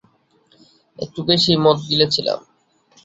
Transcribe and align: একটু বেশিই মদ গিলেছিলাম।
একটু 0.99 1.19
বেশিই 1.27 1.61
মদ 1.63 1.77
গিলেছিলাম। 1.89 2.39